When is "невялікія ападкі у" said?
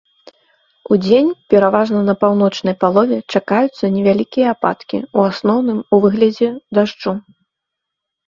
3.97-5.25